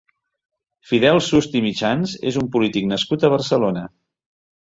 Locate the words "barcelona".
3.37-3.87